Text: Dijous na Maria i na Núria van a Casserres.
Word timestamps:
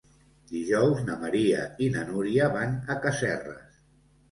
Dijous 0.53 1.03
na 1.09 1.17
Maria 1.25 1.61
i 1.85 1.91
na 1.97 2.07
Núria 2.09 2.51
van 2.57 2.75
a 2.97 2.99
Casserres. 3.07 3.81